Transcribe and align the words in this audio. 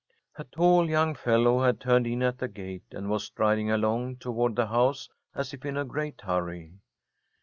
A 0.35 0.45
tall 0.45 0.89
young 0.89 1.13
fellow 1.13 1.61
had 1.63 1.79
turned 1.79 2.07
in 2.07 2.23
at 2.23 2.39
the 2.39 2.47
gate, 2.47 2.85
and 2.89 3.07
was 3.07 3.23
striding 3.25 3.69
along 3.69 4.15
toward 4.15 4.55
the 4.55 4.65
house 4.65 5.09
as 5.35 5.53
if 5.53 5.63
in 5.63 5.77
a 5.77 5.85
great 5.85 6.21
hurry. 6.21 6.79